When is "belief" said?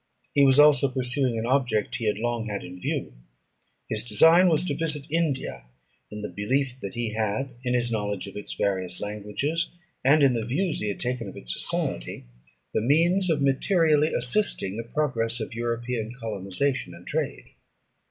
6.27-6.79